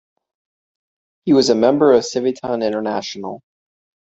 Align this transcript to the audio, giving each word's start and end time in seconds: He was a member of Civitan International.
He 1.25 1.33
was 1.33 1.51
a 1.51 1.55
member 1.55 1.93
of 1.93 2.01
Civitan 2.01 2.63
International. 2.65 3.43